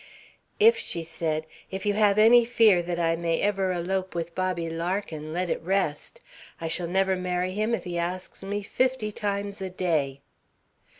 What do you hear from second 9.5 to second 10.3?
a day."